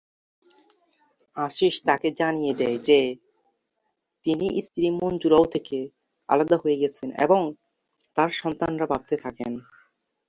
আশীষ 1.37 1.75
তাকে 1.87 2.07
জানিয়ে 2.19 2.53
দেন 2.53 2.73
যে 2.87 2.99
তিনি 4.25 4.47
স্ত্রী 4.65 4.85
মঞ্জু 4.99 5.27
রাও 5.29 5.45
থেকে 5.45 5.77
আলাদা 6.29 6.55
হয়ে 6.57 6.79
গেছেন 6.81 7.09
এবং 7.25 7.41
তাঁর 8.17 8.29
সন্তানরা 8.41 8.85
ভারতে 8.91 9.15
থাকেন। 9.23 9.51